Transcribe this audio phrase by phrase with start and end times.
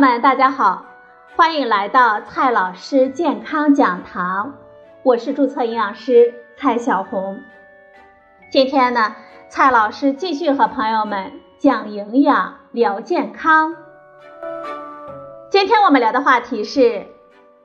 [0.00, 0.86] 友们，大家好，
[1.36, 4.54] 欢迎来到蔡老师健康讲堂，
[5.02, 7.42] 我是注册营养师蔡小红。
[8.50, 9.14] 今天呢，
[9.50, 13.76] 蔡老师继续和朋友们讲营养、聊健康。
[15.50, 17.06] 今天我们聊的话题是：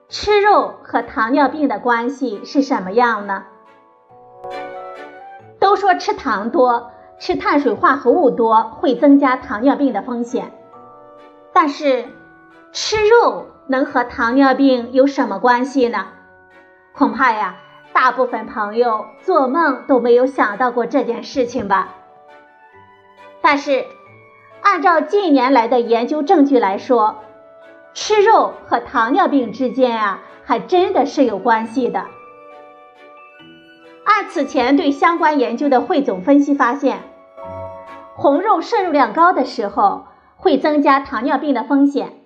[0.10, 3.46] 吃肉和糖尿病的关系是什么样呢？
[5.58, 10.52] 都说吃糖多、吃碳水化合物多会增加糖尿病的风险，
[11.54, 12.04] 但是
[12.76, 16.08] 吃肉能和糖尿病有什么关系呢？
[16.94, 17.56] 恐怕呀，
[17.94, 21.96] 大部分朋友做梦都没有想到过这件事情吧。
[23.42, 23.86] 但是，
[24.62, 27.16] 按照近年来的研究证据来说，
[27.94, 32.04] 吃肉和糖尿病之间啊，还真的是有关系的。
[34.04, 37.00] 按此前对相关研究的汇总分析发现，
[38.18, 42.25] 红肉摄入量高的时候会增加糖尿病的风险，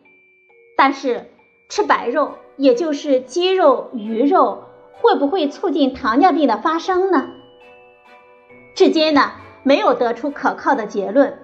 [0.80, 1.26] 但是
[1.68, 4.64] 吃白肉，也就是鸡肉、鱼肉，
[4.94, 7.32] 会不会促进糖尿病的发生呢？
[8.76, 11.38] 至今呢，没有得出可靠的结论，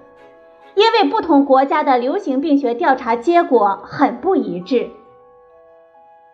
[0.76, 4.90] 因为不同国家的流行病学调查结果很不一致。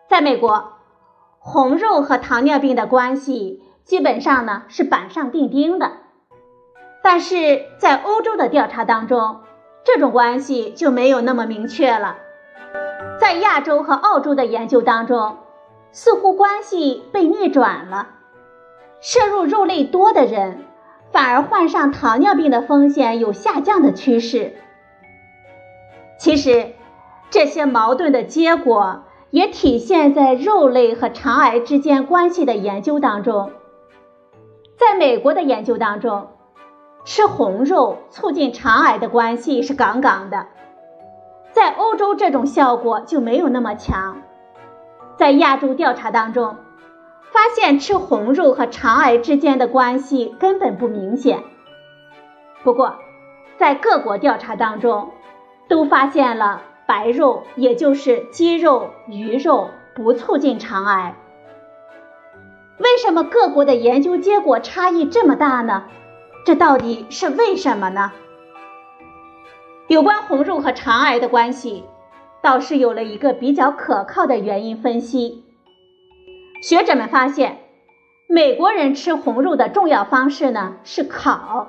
[0.08, 0.74] 在美国，
[1.40, 3.64] 红肉和糖尿病的关系。
[3.82, 5.90] 基本上呢是板上钉钉的，
[7.02, 9.40] 但是在欧洲的调查当中，
[9.84, 12.18] 这种关系就没有那么明确了。
[13.22, 15.36] 在亚洲和澳洲的研究当中，
[15.92, 18.08] 似乎关系被逆转了，
[19.00, 20.64] 摄入肉类多的人
[21.12, 24.56] 反而患上糖尿病的风险有下降的趋势。
[26.18, 26.72] 其实，
[27.30, 33.52] 这些矛盾的结果也体现在肉类和肠癌之间关系的研究当中。
[34.76, 36.26] 在美国的研究当中，
[37.04, 40.48] 吃红肉促进肠癌的关系是杠杠的，
[41.52, 44.22] 在欧洲这种效果就没有那么强。
[45.16, 46.56] 在亚洲调查当中，
[47.30, 51.42] 发现吃红肉和肠癌之间的关系根本不明显。
[52.62, 52.96] 不过，
[53.58, 55.10] 在各国调查当中，
[55.68, 61.14] 都发现了白肉，也就是鸡肉、鱼肉不促进肠癌。
[62.78, 65.84] 为什么各国的研究结果差异这么大呢？
[66.44, 68.10] 这到底是为什么呢？
[69.92, 71.84] 有关红肉和肠癌的关系，
[72.40, 75.44] 倒是有了一个比较可靠的原因分析。
[76.62, 77.58] 学者们发现，
[78.26, 81.68] 美国人吃红肉的重要方式呢是烤，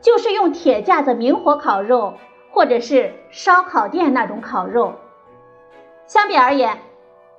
[0.00, 2.14] 就是用铁架子明火烤肉，
[2.52, 4.94] 或者是烧烤店那种烤肉。
[6.06, 6.78] 相比而言，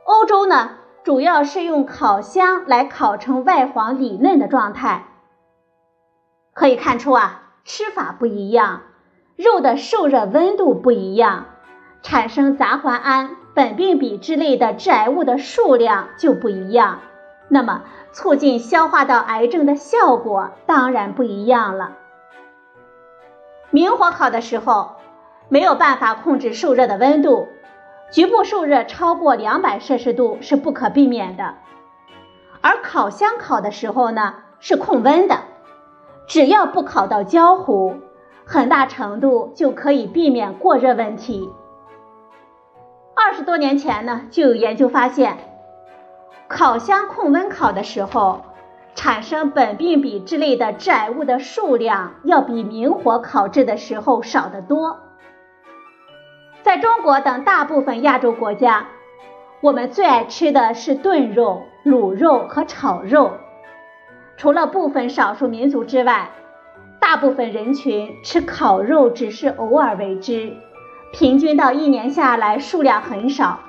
[0.06, 0.78] 欧洲呢？
[1.04, 5.06] 主要是用烤箱来烤成外黄里嫩的状态。
[6.54, 8.84] 可以看出啊，吃法不一样，
[9.36, 11.46] 肉的受热温度不一样，
[12.02, 17.00] 产生杂环胺、苯并芘之类的致癌物的数量就不一样。
[17.48, 21.98] 那么，促进消化道癌症的效果当然不一样了。
[23.70, 24.92] 明火烤的时候，
[25.50, 27.48] 没有办法控制受热的温度。
[28.12, 31.56] 局部受热超过两百摄氏度是不可避免的，
[32.62, 35.40] 而烤箱烤的时候呢是控温的，
[36.28, 37.96] 只要不烤到焦糊，
[38.46, 41.50] 很大程度就可以避免过热问题。
[43.16, 45.38] 二十多年前呢就有研究发现，
[46.48, 48.42] 烤箱控温烤的时候，
[48.96, 55.00] 产生苯并芘之类的致癌物的数量要比明火烤制的时候少得多。
[56.62, 58.88] 在中国等大部分亚洲国家，
[59.62, 63.32] 我们最爱吃的是炖肉、卤肉和炒肉。
[64.38, 66.32] 除了部分少数民族之外，
[67.14, 70.58] 大部分人群吃烤肉只是偶尔为之，
[71.12, 73.60] 平均到一年下来数量很少。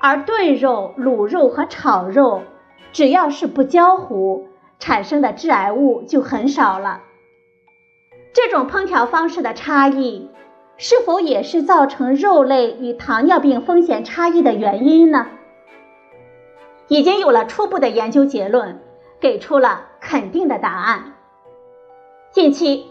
[0.00, 2.42] 而炖肉、卤肉和炒肉，
[2.90, 4.48] 只要是不焦糊，
[4.80, 7.02] 产生的致癌物就很少了。
[8.32, 10.28] 这种烹调方式的差异。
[10.76, 15.28] 是否也是造成肉类与糖尿病风险差异的原因呢？
[16.88, 18.80] 已经有了初步的研究结论，
[19.20, 21.12] 给出了肯定的答案。
[22.32, 22.86] 近期，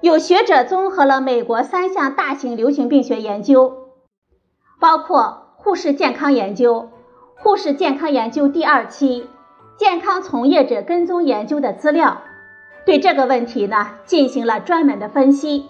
[0.00, 3.88] 有学者综合了美国三项大型流行病学研究，
[4.78, 6.74] 包括《护士健康研究》
[7.42, 9.22] 《护士健康研究》第二期
[9.76, 12.22] 《健康从业者跟踪研究》的资料，
[12.84, 15.68] 对这个问题呢进行了专门的分析。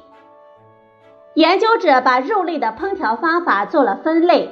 [1.33, 4.51] 研究者把肉类的烹调方法做了分类，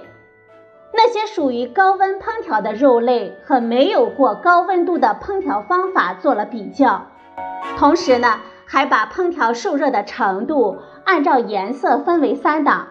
[0.94, 7.06] 那些属于高温烹调的肉类和没有过高温度的烹调方法做了比较，
[7.76, 12.88] 同时呢，还把烹调受热的程度按照颜色分为三档：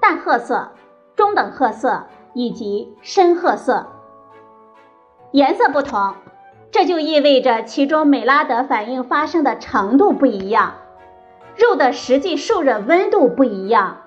[0.00, 0.72] 淡褐色、
[1.16, 3.86] 中等褐色以及深褐色。
[5.32, 6.14] 颜色不同，
[6.70, 10.74] 这就意味着其中美拉德反应发生的程度不一样，
[11.56, 13.98] 肉的实际受热温度不一样，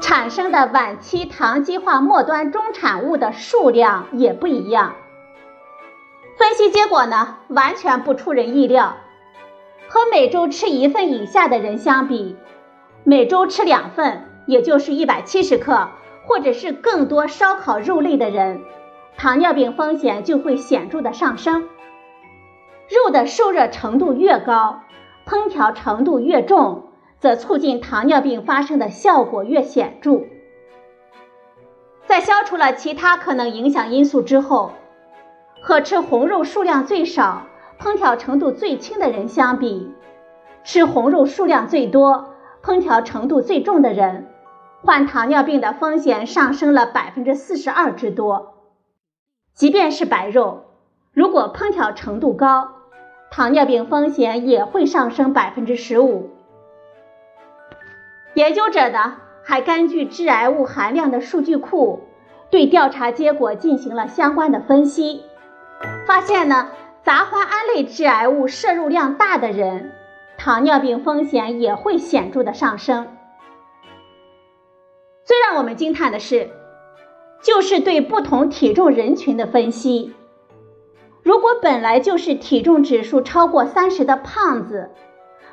[0.00, 4.94] 产生的晚期糖基化末端中产物的数量也不一样。
[6.38, 8.96] 分析结果呢，完全不出人意料。
[9.88, 12.36] 和每周吃一份以下的人相比，
[13.04, 15.88] 每周吃两份，也就是一百七十克，
[16.24, 18.60] 或者是更多烧烤肉类的人，
[19.16, 21.68] 糖尿病风险就会显著的上升。
[22.88, 24.80] 肉的受热程度越高，
[25.26, 26.84] 烹调程度越重，
[27.18, 30.22] 则促进糖尿病发生的效果越显著。
[32.06, 34.72] 在消除了其他可能影响因素之后，
[35.60, 37.46] 和吃红肉数量最少。
[37.78, 39.94] 烹调程度最轻的人相比，
[40.64, 44.26] 吃红肉数量最多、烹调程度最重的人，
[44.82, 48.54] 患糖尿病的风险上升了百分之四十二之多。
[49.54, 50.64] 即便是白肉，
[51.12, 52.68] 如果烹调程度高，
[53.30, 56.30] 糖尿病风险也会上升百分之十五。
[58.34, 62.00] 研究者呢，还根据致癌物含量的数据库，
[62.50, 65.22] 对调查结果进行了相关的分析，
[66.06, 66.68] 发现呢。
[67.06, 69.92] 杂环胺类致癌物摄入量大的人，
[70.36, 73.06] 糖尿病风险也会显著的上升。
[75.24, 76.50] 最让我们惊叹的是，
[77.40, 80.12] 就是对不同体重人群的分析。
[81.22, 84.90] 如果本来就是体重指数超过三十的胖子，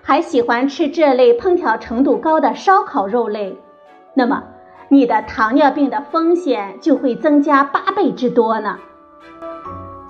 [0.02, 3.56] 还喜欢吃这类烹调程度高的烧烤肉类，
[4.16, 4.44] 那么
[4.90, 8.80] 你的糖尿病的风险就会增加八倍之多呢。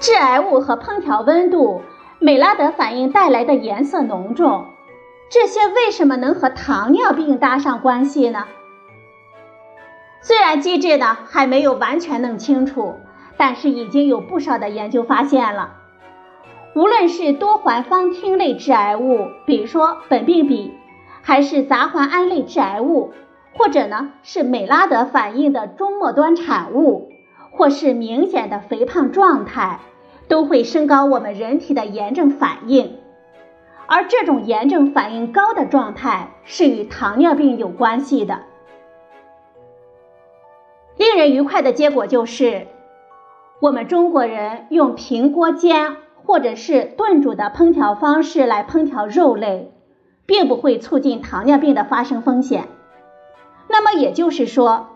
[0.03, 1.81] 致癌物和烹调温度、
[2.19, 4.65] 美拉德反应带来的颜色浓重，
[5.29, 8.45] 这些为什么能和糖尿病搭上关系呢？
[10.19, 12.95] 虽然机制呢还没有完全弄清楚，
[13.37, 15.75] 但是已经有不少的研究发现了，
[16.75, 20.71] 无论是多环芳烃类致癌物，比如说苯并芘，
[21.21, 23.13] 还是杂环胺类致癌物，
[23.53, 27.09] 或者呢是美拉德反应的中末端产物，
[27.51, 29.79] 或是明显的肥胖状态。
[30.27, 32.97] 都会升高我们人体的炎症反应，
[33.87, 38.39] 而这种炎症反应高的状态是与糖尿病有关系的。
[40.97, 42.67] 令人愉快的结果就是，
[43.59, 49.73] 我们中国人用平锅煎或者是炖煮的烹调方式来烹调肉类，
[50.25, 52.67] 并不会促进糖尿病的发生风险。
[53.67, 54.87] 那么也就是说，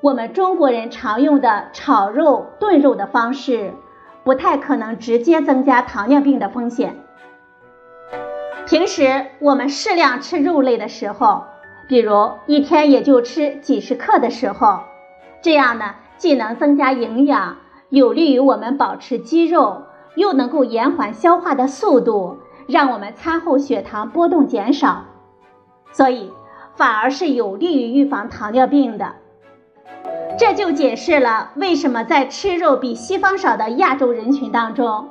[0.00, 3.74] 我们中国人常用的炒肉、炖肉的方式。
[4.24, 6.96] 不太可能直接增加糖尿病的风险。
[8.66, 11.44] 平时我们适量吃肉类的时候，
[11.88, 14.80] 比如一天也就吃几十克的时候，
[15.42, 17.56] 这样呢，既能增加营养，
[17.88, 19.82] 有利于我们保持肌肉，
[20.14, 25.04] 又能够延缓消化的速度，让我们餐后血糖波动减少，
[25.90, 26.32] 所以
[26.76, 29.16] 反而是有利于预防糖尿病的。
[30.38, 35.10] 这就解释了为什么在吃肉比西方少的亚洲人群当中，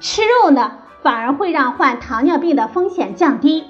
[0.00, 3.64] 吃肉呢反而会让患糖尿病的风险降低。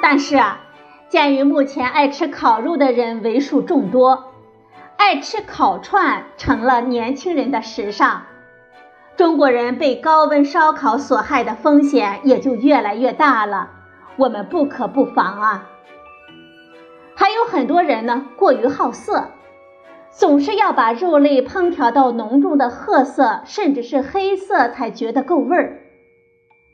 [0.00, 0.60] 但是啊，
[1.08, 4.32] 鉴于目前爱吃烤肉的人为数众多，
[4.96, 8.22] 爱吃烤串成了年轻人的时尚，
[9.16, 13.70] 中国人被高温烧烤所害的风险也就越来越大了。
[14.16, 15.68] 我们不可不防啊！
[17.14, 19.28] 还有很多人呢，过于好色。
[20.10, 25.78] 总是要把肉类烹调到浓重的褐色，甚至是黑色才觉得够味儿。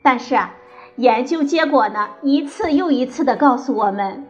[0.01, 0.55] 但是啊，
[0.95, 4.25] 研究结果呢，一次又一次的告诉我们，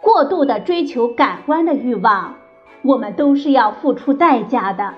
[0.00, 2.34] 过度的追求感官的欲望，
[2.82, 4.94] 我们都是要付出代价的。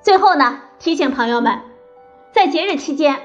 [0.00, 1.60] 最后呢，提醒朋友们，
[2.30, 3.16] 在节日期间，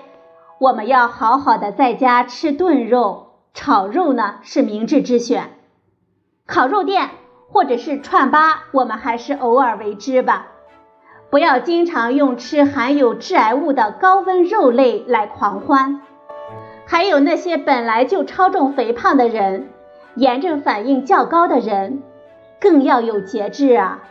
[0.60, 5.52] 我们要好好的在家吃炖肉、炒肉呢，是明智之选。
[6.48, 7.10] 烤肉店。
[7.50, 10.48] 或者是串吧，我们还是偶尔为之吧，
[11.30, 16.02] 不要经常用吃含有致癌物的高温肉类来狂欢。
[16.86, 19.70] 还有那些本来就超重肥胖的人，
[20.16, 22.02] 炎症反应较高的人，
[22.62, 24.04] 更要有节制啊！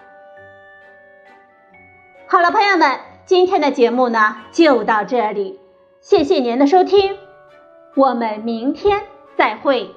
[2.26, 5.58] 好了，朋友们，今天的节目呢就到这里，
[6.00, 7.16] 谢谢您的收听，
[7.94, 9.00] 我们明天
[9.36, 9.94] 再会。